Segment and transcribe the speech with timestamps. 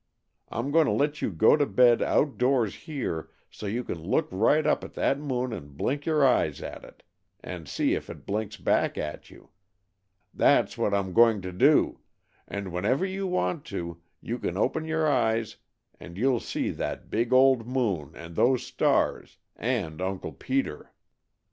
[0.49, 4.65] I'm going to let you go to bed outdoors here, so you can look right
[4.65, 7.03] up at that moon and blink your eyes at it,
[7.43, 9.51] and see if it blinks back at you.
[10.33, 11.99] That's what I'm going to do;
[12.47, 15.57] and whenever you want to, you can open your eyes
[15.99, 20.91] and you'll see that big old moon, and those stars, and Uncle Peter."